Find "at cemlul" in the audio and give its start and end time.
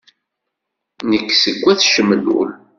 1.71-2.49